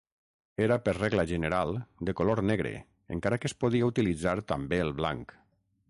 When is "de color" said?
2.09-2.41